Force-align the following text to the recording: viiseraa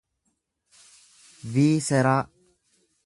viiseraa 1.51 2.21